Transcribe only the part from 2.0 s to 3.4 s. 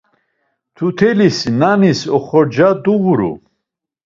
oxorca duğuru.